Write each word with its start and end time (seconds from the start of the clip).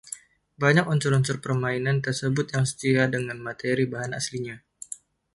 Banyak 0.63 0.85
unsur-unsur 0.93 1.37
permainan 1.45 1.97
tersebut 2.05 2.45
yang 2.57 2.65
setia 2.69 3.03
dengan 3.15 3.37
materi 3.47 3.83
bahan 3.93 4.11
aslinya. 4.19 4.55